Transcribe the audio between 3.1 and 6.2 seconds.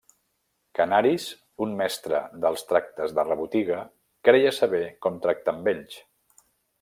de rebotiga, creia saber com tractar amb ells.